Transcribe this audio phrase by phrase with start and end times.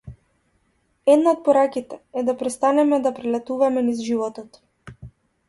[1.15, 4.61] Една од пораките е да престанеме да прелетуваме низ животот.